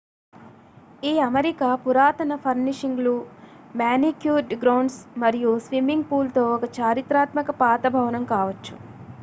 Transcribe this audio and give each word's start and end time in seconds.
ఈ 1.03 1.19
అమరిక 1.25 1.63
పురాతన 1.83 2.35
ఫర్నిషింగ్లు 2.35 3.13
మానిక్యూర్డ్ 3.75 4.55
గ్రౌండ్స్ 4.63 4.99
మరియు 5.17 5.51
స్విమ్మింగ్ 5.59 6.09
పూల్ 6.09 6.31
తో 6.35 6.45
ఒక 6.55 6.69
చారిత్రాత్మక 6.79 7.51
పాత 7.61 7.83
భవనం 7.89 8.25
కావచ్చు 8.33 8.75